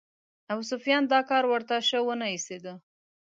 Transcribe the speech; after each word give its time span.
ابوسفیان 0.53 1.03
دا 1.13 1.19
کار 1.29 1.43
ورته 1.47 1.75
شه 1.87 1.99
ونه 2.03 2.27
ایسېده. 2.33 2.73